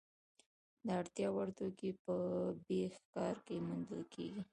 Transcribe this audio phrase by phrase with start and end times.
[0.85, 2.15] د اړتیا وړ توکي په
[2.65, 2.67] ب
[2.99, 4.43] ښار کې موندل کیدل.